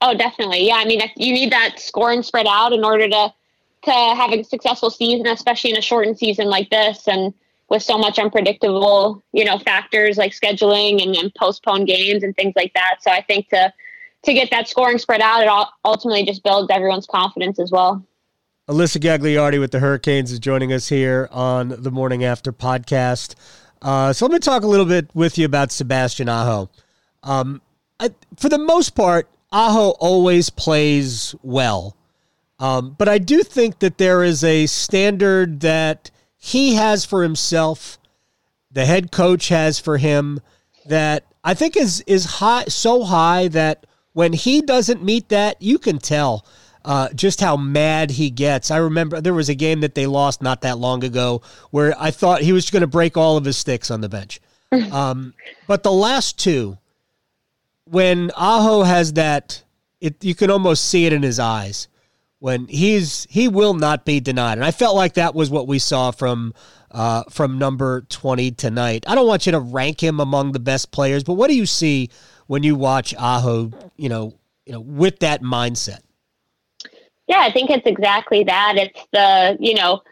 [0.00, 0.68] Oh, definitely.
[0.68, 3.34] Yeah, I mean, you need that scoring spread out in order to
[3.82, 7.32] to having a successful season, especially in a shortened season like this, and
[7.68, 12.52] with so much unpredictable, you know, factors like scheduling and, and postponed games and things
[12.56, 12.96] like that.
[13.00, 13.72] So I think to
[14.22, 18.04] to get that scoring spread out, it all ultimately just builds everyone's confidence as well.
[18.68, 23.34] Alyssa Gagliardi with the Hurricanes is joining us here on the Morning After podcast.
[23.80, 26.68] Uh, so let me talk a little bit with you about Sebastian Aho.
[27.22, 27.62] Um,
[27.98, 31.96] I, for the most part, Aho always plays well.
[32.60, 37.98] Um, but I do think that there is a standard that he has for himself,
[38.70, 40.40] the head coach has for him,
[40.86, 45.78] that I think is is high so high that when he doesn't meet that, you
[45.78, 46.44] can tell
[46.84, 48.70] uh, just how mad he gets.
[48.70, 52.10] I remember there was a game that they lost not that long ago where I
[52.10, 54.40] thought he was going to break all of his sticks on the bench.
[54.92, 55.34] Um,
[55.66, 56.78] but the last two,
[57.86, 59.64] when Aho has that,
[60.00, 61.88] it you can almost see it in his eyes
[62.40, 65.78] when he's he will not be denied, and I felt like that was what we
[65.78, 66.52] saw from
[66.90, 69.04] uh, from number twenty tonight.
[69.06, 71.66] I don't want you to rank him among the best players, but what do you
[71.66, 72.10] see
[72.48, 73.70] when you watch Aho?
[73.96, 74.34] You know,
[74.66, 76.00] you know, with that mindset.
[77.28, 78.74] Yeah, I think it's exactly that.
[78.76, 80.02] It's the, you know,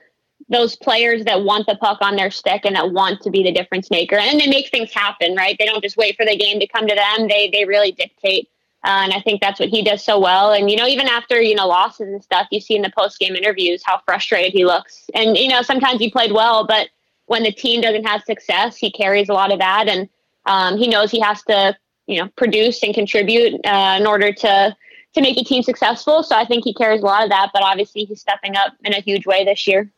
[0.49, 3.51] those players that want the puck on their stick and that want to be the
[3.51, 4.17] difference maker.
[4.17, 5.57] And they make things happen, right?
[5.59, 7.27] They don't just wait for the game to come to them.
[7.27, 8.49] They they really dictate.
[8.85, 10.53] Uh, and I think that's what he does so well.
[10.53, 13.19] And, you know, even after, you know, losses and stuff, you see in the post
[13.19, 15.05] game interviews how frustrated he looks.
[15.15, 16.89] And, you know, sometimes he played well, but
[17.27, 19.89] when the team doesn't have success, he carries a lot of that.
[19.89, 20.09] And
[20.47, 24.77] um, he knows he has to, you know, produce and contribute uh, in order to
[25.15, 26.23] to make the team successful.
[26.23, 28.93] So I think he carries a lot of that, but obviously he's stepping up in
[28.93, 29.91] a huge way this year.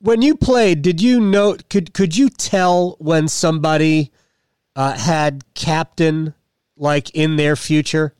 [0.00, 4.12] When you played, did you know could could you tell when somebody
[4.76, 6.34] uh, had captain
[6.76, 8.14] like in their future?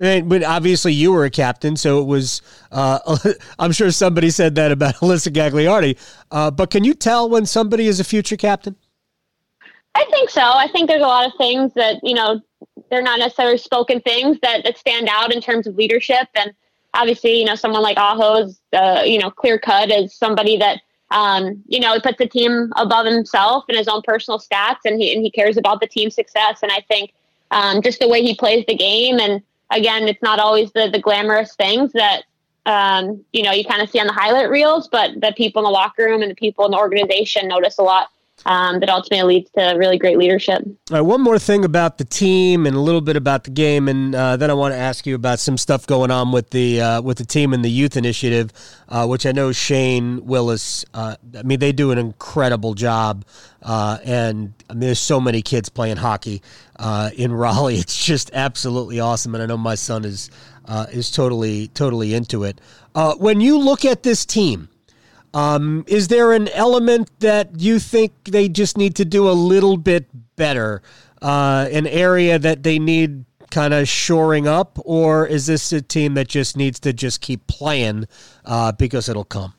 [0.00, 2.40] And, but obviously you were a captain, so it was.
[2.72, 3.18] Uh,
[3.58, 5.98] I'm sure somebody said that about Alyssa Gagliardi.
[6.30, 8.76] Uh, but can you tell when somebody is a future captain?
[9.94, 10.40] I think so.
[10.42, 12.40] I think there's a lot of things that you know
[12.90, 16.28] they're not necessarily spoken things that, that stand out in terms of leadership.
[16.34, 16.52] And
[16.94, 20.80] obviously, you know, someone like Aho is, uh, you know, clear cut as somebody that,
[21.10, 25.12] um, you know, puts the team above himself and his own personal stats, and he
[25.12, 26.60] and he cares about the team's success.
[26.62, 27.12] And I think
[27.50, 31.00] um, just the way he plays the game, and again, it's not always the the
[31.00, 32.22] glamorous things that
[32.66, 35.64] um, you know you kind of see on the highlight reels, but the people in
[35.64, 38.08] the locker room and the people in the organization notice a lot
[38.46, 40.62] um, that ultimately leads to really great leadership.
[40.64, 43.88] All right, one more thing about the team and a little bit about the game,
[43.88, 46.80] and uh, then I want to ask you about some stuff going on with the
[46.80, 48.52] uh, with the team and the youth initiative,
[48.88, 50.84] uh, which I know Shane Willis.
[50.94, 53.24] Uh, I mean, they do an incredible job,
[53.62, 56.42] uh, and I mean, there's so many kids playing hockey
[56.76, 57.76] uh, in Raleigh.
[57.76, 60.30] It's just absolutely awesome, and I know my son is
[60.92, 62.60] is totally totally into it.
[63.18, 64.68] when you look at this team.
[65.32, 69.76] Um, is there an element that you think they just need to do a little
[69.76, 70.82] bit better?
[71.22, 76.14] Uh, an area that they need kind of shoring up, or is this a team
[76.14, 78.06] that just needs to just keep playing
[78.44, 79.54] uh, because it'll come?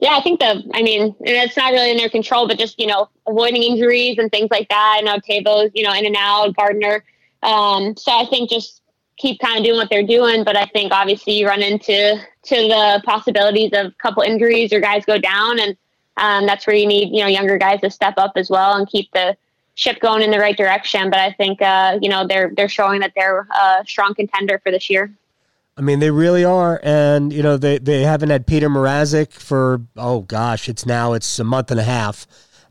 [0.00, 0.62] Yeah, I think the.
[0.74, 4.30] I mean, it's not really in their control, but just you know, avoiding injuries and
[4.30, 4.96] things like that.
[4.98, 7.04] I know Teuvo's, you know, in and out, Gardner.
[7.42, 8.77] Um, so I think just
[9.18, 10.44] keep kind of doing what they're doing.
[10.44, 14.80] But I think obviously you run into to the possibilities of a couple injuries or
[14.80, 15.76] guys go down, and
[16.16, 18.88] um, that's where you need you know younger guys to step up as well and
[18.88, 19.36] keep the
[19.74, 21.10] ship going in the right direction.
[21.10, 24.70] But I think uh, you know they're they're showing that they're a strong contender for
[24.70, 25.12] this year.
[25.76, 29.82] I mean, they really are, and you know they they haven't had Petr Mrazek for
[29.96, 32.26] oh gosh, it's now it's a month and a half,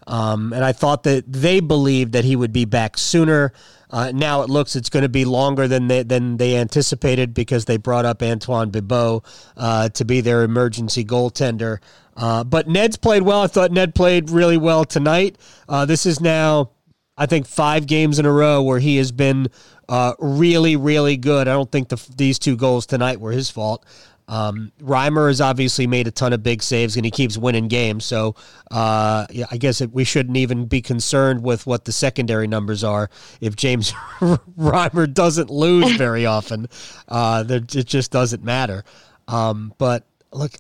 [0.08, 3.52] um, and I thought that they believed that he would be back sooner.
[3.90, 7.66] Uh, now it looks it's going to be longer than they, than they anticipated because
[7.66, 9.24] they brought up Antoine Bibeau
[9.56, 11.80] uh, to be their emergency goaltender.
[12.16, 13.42] Uh, but Ned's played well.
[13.42, 15.38] I thought Ned played really well tonight.
[15.70, 16.72] Uh, this is now,
[17.18, 19.50] I think, five games in a row where he has been
[19.88, 21.48] uh, really, really good.
[21.48, 23.86] I don't think the, these two goals tonight were his fault.
[24.28, 28.06] Um, Reimer has obviously made a ton of big saves and he keeps winning games.
[28.06, 28.36] So
[28.72, 32.84] uh, yeah, I guess it, we shouldn't even be concerned with what the secondary numbers
[32.84, 33.10] are
[33.40, 36.68] if James Reimer doesn't lose very often.
[37.08, 38.84] Uh, it just doesn't matter.
[39.28, 40.54] Um, but look,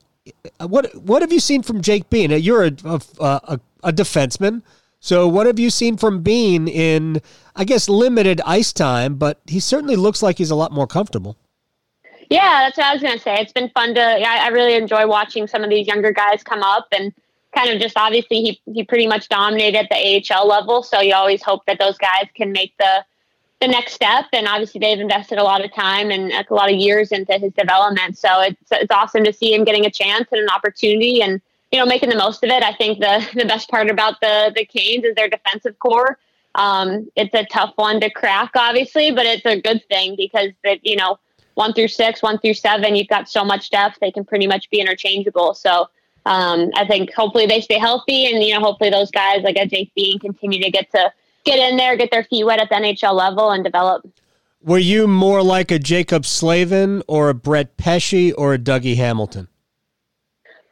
[0.59, 2.31] what what have you seen from Jake Bean?
[2.31, 4.61] You're a, a, a, a defenseman.
[4.99, 7.21] So, what have you seen from Bean in,
[7.55, 9.15] I guess, limited ice time?
[9.15, 11.37] But he certainly looks like he's a lot more comfortable.
[12.29, 13.35] Yeah, that's what I was gonna say.
[13.39, 14.01] It's been fun to.
[14.01, 17.13] I, I really enjoy watching some of these younger guys come up and
[17.55, 20.83] kind of just obviously he he pretty much dominated at the AHL level.
[20.83, 23.05] So you always hope that those guys can make the
[23.61, 24.25] the next step.
[24.33, 27.53] And obviously they've invested a lot of time and a lot of years into his
[27.53, 28.17] development.
[28.17, 31.79] So it's it's awesome to see him getting a chance and an opportunity and you
[31.79, 32.61] know making the most of it.
[32.61, 36.17] I think the the best part about the the Canes is their defensive corps.
[36.55, 40.85] Um, it's a tough one to crack, obviously, but it's a good thing because that
[40.85, 41.19] you know
[41.57, 44.69] one through six, one through seven, you've got so much depth, they can pretty much
[44.69, 45.55] be interchangeable.
[45.55, 45.89] So
[46.27, 49.65] um, I think hopefully they stay healthy and, you know, hopefully those guys like a
[49.65, 51.11] Jake Bean continue to get to
[51.45, 54.07] get in there, get their feet wet at the NHL level and develop.
[54.61, 59.47] Were you more like a Jaccob Slavin or a Brett Pesce or a Dougie Hamilton?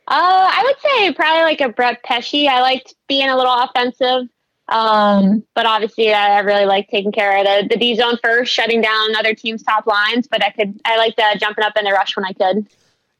[0.07, 2.47] Uh, I would say probably like a Brett Pesce.
[2.47, 4.29] I liked being a little offensive.
[4.67, 8.51] Um, but obviously, I, I, really like taking care of the, the D zone first,
[8.51, 10.27] shutting down other teams' top lines.
[10.27, 12.67] But I could, I liked uh, jumping up in the rush when I could.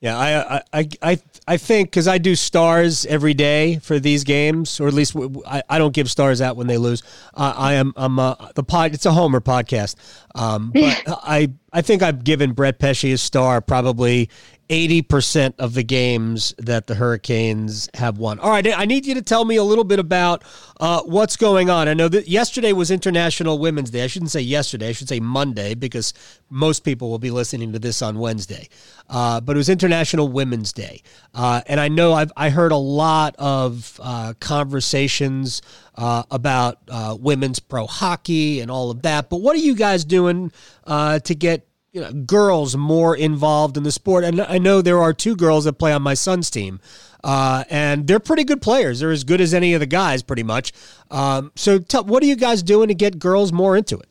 [0.02, 4.80] Yeah, I I I I think because I do stars every day for these games,
[4.80, 5.16] or at least
[5.48, 7.02] I, I don't give stars out when they lose.
[7.34, 8.94] Uh, I am I'm uh, the pod.
[8.94, 9.96] It's a Homer podcast,
[10.36, 14.30] um, but I I think I've given Brett Pesce a star probably
[14.70, 18.40] 80% of the games that the Hurricanes have won.
[18.40, 20.44] All right, I need you to tell me a little bit about
[20.80, 21.88] uh, what's going on.
[21.88, 24.04] I know that yesterday was International Women's Day.
[24.04, 26.14] I shouldn't say yesterday, I should say Monday because
[26.50, 28.68] most people will be listening to this on Wednesday.
[29.08, 31.04] Uh, but it was International Women's Day.
[31.34, 35.62] Uh, and I know I've I heard a lot of uh, conversations
[35.94, 39.30] uh, about uh, women's pro hockey and all of that.
[39.30, 40.52] But what are you guys doing
[40.88, 44.26] to get you know, girls more involved in the sport.
[44.26, 46.82] And I know there are two girls that play on my son's team,
[47.24, 49.00] uh, and they're pretty good players.
[49.00, 50.74] They're as good as any of the guys, pretty much.
[51.10, 54.10] Um, so, tell, what are you guys doing to get girls more into it?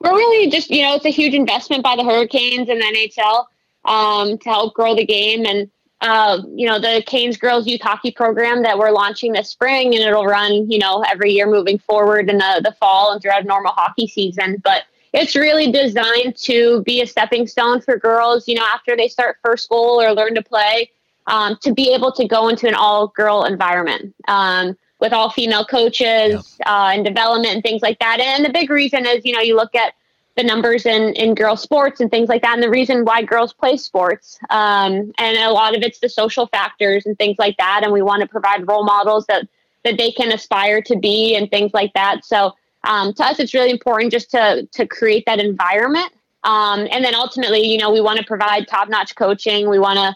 [0.00, 3.44] We're really just, you know, it's a huge investment by the Hurricanes and the NHL
[3.84, 5.44] um, to help grow the game.
[5.44, 9.94] And, uh, you know, the Canes Girls Youth Hockey Program that we're launching this spring,
[9.94, 13.44] and it'll run, you know, every year moving forward in the, the fall and throughout
[13.44, 14.56] normal hockey season.
[14.64, 19.08] But it's really designed to be a stepping stone for girls, you know, after they
[19.08, 20.90] start first school or learn to play,
[21.26, 25.64] um, to be able to go into an all girl environment um, with all female
[25.64, 28.20] coaches uh, and development and things like that.
[28.20, 29.94] And the big reason is, you know, you look at
[30.36, 33.52] the numbers in in girls sports and things like that and the reason why girls
[33.52, 37.80] play sports um, and a lot of it's the social factors and things like that
[37.82, 39.46] and we want to provide role models that
[39.84, 42.54] that they can aspire to be and things like that so
[42.84, 46.12] um, to us it's really important just to to create that environment
[46.44, 50.14] um, and then ultimately you know we want to provide top-notch coaching we want to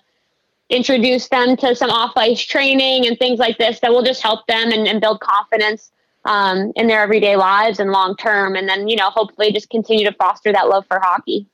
[0.70, 4.72] introduce them to some off-ice training and things like this that will just help them
[4.72, 5.92] and, and build confidence
[6.24, 8.56] um, in their everyday lives and long term.
[8.56, 11.46] And then, you know, hopefully just continue to foster that love for hockey.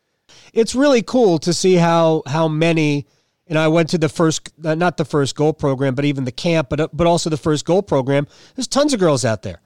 [0.53, 3.07] It's really cool to see how, how many,
[3.49, 6.69] and I went to the first, not the first goal program, but even the camp,
[6.71, 8.29] but, but also the first goal program.
[8.55, 9.61] There's tons of girls out there.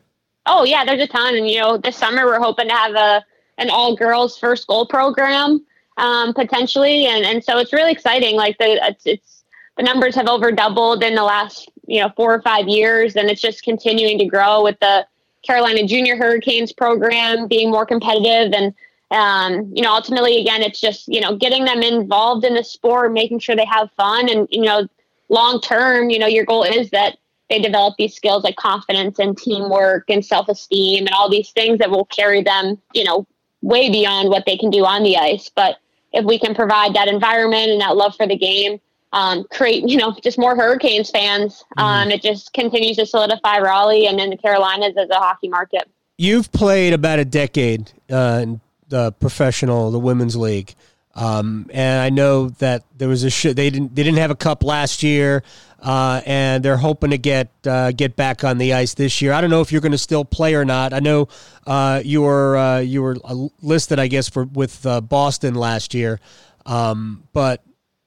[0.47, 1.37] Oh yeah, there's a ton.
[1.37, 3.25] And, you know, this summer we're hoping to have a,
[3.59, 5.65] an all girls first goal program
[5.97, 7.07] um, potentially.
[7.07, 8.37] And, and so it's really exciting.
[8.37, 9.45] Like the, it's, it's,
[9.77, 13.29] the numbers have over doubled in the last you know four or five years, and
[13.29, 15.07] it's just continuing to grow with the
[15.43, 18.75] Carolina Junior Hurricanes program being more competitive and.
[19.11, 23.13] Um, you know, ultimately, again, it's just you know getting them involved in the sport,
[23.13, 24.89] making sure they have fun, and you know,
[25.29, 27.19] long term, you know, your goal is that
[27.51, 31.79] they develop these skills like confidence and teamwork and self esteem and all these things
[31.79, 33.27] that will carry them, you know,
[33.63, 35.51] way beyond what they can do on the ice.
[35.55, 35.77] But
[36.13, 38.81] if we can provide that environment and that love for the game,
[39.13, 41.65] um, create, you know, just more Hurricanes fans.
[41.79, 41.83] Mm-hmm.
[41.83, 45.89] Um, it just continues to solidify Raleigh and then the Carolinas as a hockey market.
[46.17, 50.75] You've played about a decade uh, in the professional, the women's league.
[51.17, 54.37] Um, and I know that there was a sh- they didn't they didn't have a
[54.37, 55.45] cup last year,
[55.85, 59.35] uh, and they're hoping to get uh, get back on the ice this year.
[59.35, 60.95] I don't know if you're going to still play or not.
[60.95, 61.29] I know
[61.67, 63.17] uh, you were uh, you were
[63.61, 66.21] listed, I guess, for with uh, Boston last year,
[66.65, 67.63] um, but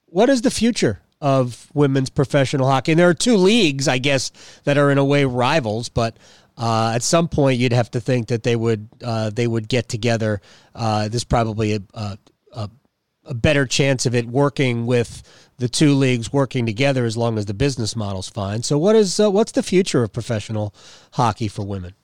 [0.06, 2.92] what is the future of women's professional hockey?
[2.92, 4.32] And there are two leagues, I guess,
[4.64, 6.16] that are in a way rivals, but
[6.56, 10.40] uh, at some point you'd have to think that they would they would get together.
[10.74, 12.18] Uh, there's probably a, a,
[12.54, 15.22] a, better chance of it working with
[15.58, 18.62] the two leagues working together as long as the business model's fine.
[18.62, 20.74] So, what is uh, what's the future of professional
[21.12, 21.94] hockey for women?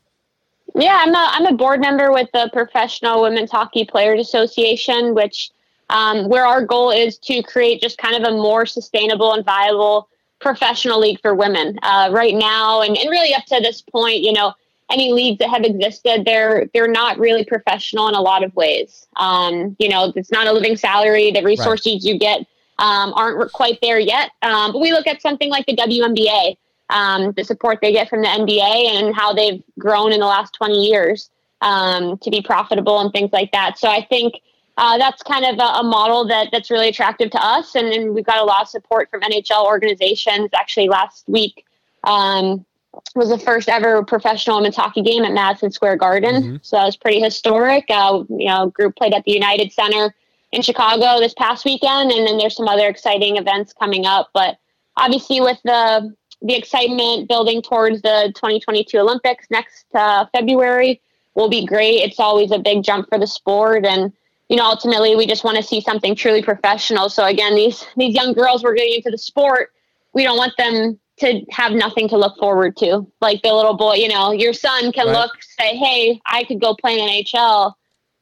[0.75, 5.51] Yeah, I'm a I'm a board member with the Professional Women's Hockey Players Association, which
[5.89, 10.09] um, where our goal is to create just kind of a more sustainable and viable
[10.41, 11.79] professional league for women.
[11.83, 14.53] Uh, right now, and, and really up to this point, you know,
[14.91, 19.07] any leagues that have existed, they're they're not really professional in a lot of ways.
[19.17, 21.31] Um, you know, it's not a living salary.
[21.31, 22.03] The resources right.
[22.03, 22.47] you get
[22.79, 24.31] um, aren't quite there yet.
[24.43, 26.57] Um, but we look at something like the WNBA,
[26.91, 30.55] um, the support they get from the NBA, and how they've grown in the last
[30.55, 33.79] 20 years um, to be profitable and things like that.
[33.79, 34.41] So I think
[34.77, 38.13] uh, that's kind of a, a, model that that's really attractive to us, and, and,
[38.13, 40.51] we've got a lot of support from NHL organizations.
[40.53, 41.65] Actually, last week
[42.03, 42.67] um,
[43.15, 46.57] was the first ever professional women's hockey game at Madison Square Garden, mm-hmm.
[46.63, 47.85] so that was pretty historic.
[47.89, 50.13] Uh, you know, group played at the United Center
[50.55, 54.31] in Chicago this past weekend, and then there's some other exciting events coming up.
[54.33, 54.57] But
[54.97, 61.01] obviously, with the the excitement building towards the 2022 Olympics next uh, February,
[61.35, 62.01] will be great.
[62.03, 64.13] It's always a big jump for the sport and
[64.51, 67.09] you know, ultimately we just want to see something truly professional.
[67.09, 69.73] So again, these these young girls we're getting into the sport,
[70.13, 73.07] we don't want them to have nothing to look forward to.
[73.21, 75.13] Like the little boy, you know, your son can right.
[75.13, 77.73] look, say, Hey, I could go play in NHL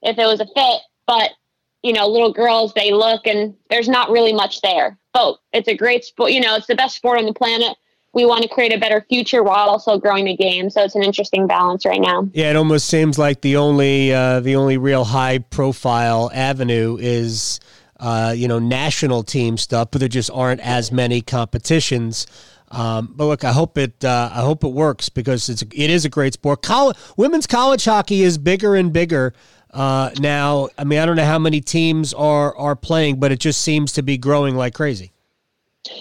[0.03, 0.81] if it was a fit.
[1.07, 1.31] But,
[1.83, 4.99] you know, little girls, they look and there's not really much there.
[5.13, 7.77] But it's a great sport, you know, it's the best sport on the planet
[8.15, 10.69] we want to create a better future while also growing the game.
[10.71, 12.29] So it's an interesting balance right now.
[12.33, 17.61] Yeah, it almost seems like the only uh, the only real high profile avenue is
[17.99, 22.27] uh, you know national team stuff, but there just aren't as many competitions.
[22.71, 26.05] Um, but look, I hope it uh, I hope it works because it's it is
[26.05, 26.63] a great sport.
[26.63, 29.33] College, women's college hockey is bigger and bigger.
[29.73, 33.41] Uh, now, I mean, I don't know how many teams are are playing, but it
[33.41, 35.13] just seems to be growing like crazy.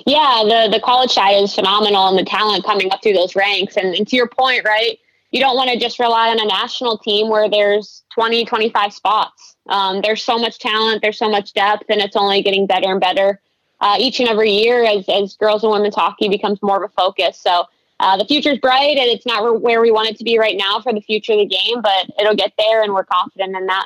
[0.05, 3.77] Yeah, the the college side is phenomenal, and the talent coming up through those ranks.
[3.77, 4.99] And, and to your point, right?
[5.31, 9.55] You don't want to just rely on a national team where there's 20, 25 spots.
[9.69, 12.99] Um, there's so much talent, there's so much depth, and it's only getting better and
[12.99, 13.39] better
[13.81, 16.93] uh, each and every year as, as girls and women's hockey becomes more of a
[16.93, 17.37] focus.
[17.37, 17.65] So
[18.01, 20.81] uh, the future's bright, and it's not where we want it to be right now
[20.81, 23.85] for the future of the game, but it'll get there, and we're confident in that.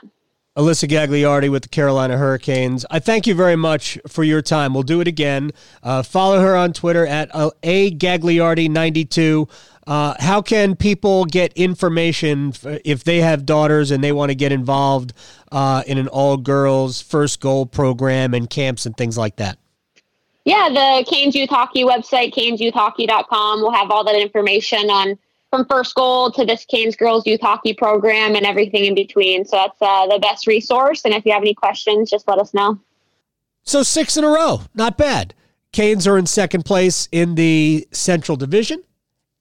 [0.57, 2.85] Alyssa Gagliardi with the Carolina Hurricanes.
[2.89, 4.73] I thank you very much for your time.
[4.73, 5.51] We'll do it again.
[5.83, 9.49] Uh, follow her on Twitter at uh, a Gagliardi92.
[9.85, 12.53] Uh, how can people get information
[12.85, 15.11] if they have daughters and they want to get involved
[15.51, 19.57] uh, in an all girls first goal program and camps and things like that?
[20.45, 25.17] Yeah, the Canes Youth Hockey website, canesyouthhockey.com, will have all that information on
[25.49, 29.45] from first goal to this Canes girls youth hockey program and everything in between.
[29.45, 31.03] So that's uh, the best resource.
[31.03, 32.79] And if you have any questions, just let us know.
[33.63, 35.33] So six in a row, not bad.
[35.71, 38.83] Canes are in second place in the Central Division,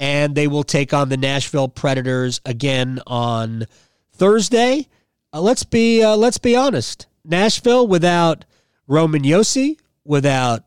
[0.00, 3.66] and they will take on the Nashville Predators again on
[4.12, 4.88] Thursday.
[5.32, 7.06] Uh, let's be uh, let's be honest.
[7.24, 8.44] Nashville without
[8.86, 10.63] Roman Josi, without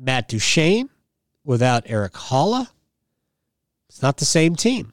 [0.00, 0.88] Matt Duchene,
[1.44, 2.68] without Erik Haula,
[3.88, 4.92] it's not the same team.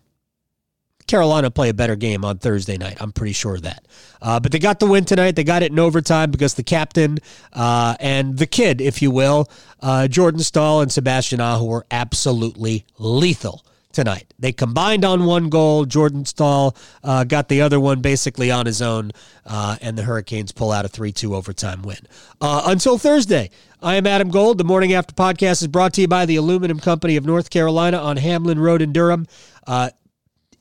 [1.07, 2.97] Carolina play a better game on Thursday night.
[2.99, 3.87] I'm pretty sure of that.
[4.21, 5.37] Uh, but they got the win tonight.
[5.37, 7.19] They got it in overtime because the captain
[7.53, 9.49] uh, and the kid, if you will,
[9.81, 14.31] uh, Jordan Staal and Sebastian Aho were absolutely lethal tonight.
[14.37, 15.85] They combined on one goal.
[15.85, 19.11] Jordan Staal uh, got the other one basically on his own,
[19.45, 21.97] uh, and the Hurricanes pull out a 3 2 overtime win.
[22.41, 23.49] Uh, until Thursday,
[23.81, 24.57] I am Adam Gold.
[24.57, 27.97] The Morning After podcast is brought to you by the Aluminum Company of North Carolina
[27.97, 29.27] on Hamlin Road in Durham.
[29.65, 29.91] Uh,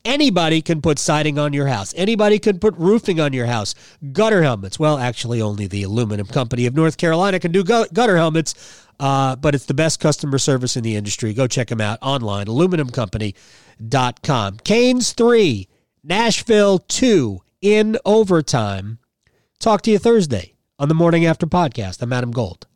[0.05, 1.93] Anybody can put siding on your house.
[1.97, 3.75] Anybody can put roofing on your house.
[4.13, 4.79] Gutter helmets.
[4.79, 9.57] Well, actually, only the Aluminum Company of North Carolina can do gutter helmets, uh, but
[9.57, 11.35] it's the best customer service in the industry.
[11.35, 14.59] Go check them out online, aluminumcompany.com.
[14.59, 15.69] Canes 3,
[16.05, 19.01] Nashville 2 in overtime.
[19.59, 22.01] Talk to you Thursday on the Morning After podcast.
[22.01, 22.69] I'm Adam Gold.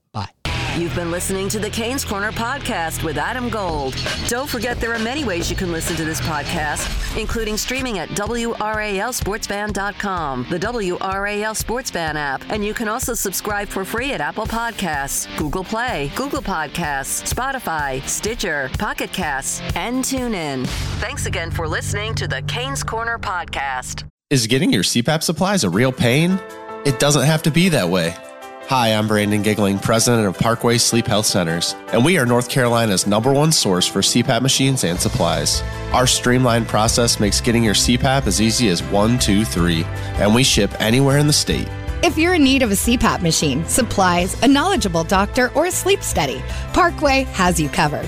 [0.79, 3.97] You've been listening to the Canes Corner podcast with Adam Gold.
[4.29, 8.09] Don't forget there are many ways you can listen to this podcast, including streaming at
[8.11, 14.47] WRALSportsFan.com, the WRAL Sports Fan app, and you can also subscribe for free at Apple
[14.47, 20.67] Podcasts, Google Play, Google Podcasts, Spotify, Stitcher, Pocket Casts, and TuneIn.
[21.01, 24.05] Thanks again for listening to the Canes Corner podcast.
[24.31, 26.39] Is getting your CPAP supplies a real pain?
[26.87, 28.15] It doesn't have to be that way.
[28.71, 33.05] Hi, I'm Brandon Giggling, president of Parkway Sleep Health Centers, and we are North Carolina's
[33.05, 35.61] number one source for CPAP machines and supplies.
[35.93, 39.83] Our streamlined process makes getting your CPAP as easy as one, two, three,
[40.21, 41.67] and we ship anywhere in the state.
[42.05, 46.05] If you're in need of a CPAP machine, supplies, a knowledgeable doctor, or a sleep
[46.05, 46.41] study,
[46.73, 48.07] Parkway has you covered.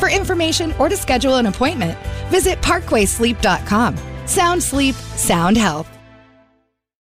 [0.00, 1.96] For information or to schedule an appointment,
[2.26, 3.96] visit parkwaysleep.com.
[4.26, 5.88] Sound sleep, sound health.